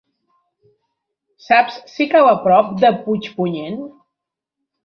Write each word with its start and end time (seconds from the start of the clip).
Saps 1.49 1.77
si 1.97 2.09
cau 2.15 2.31
a 2.31 2.33
prop 2.47 2.73
de 2.85 2.93
Puigpunyent? 3.05 3.81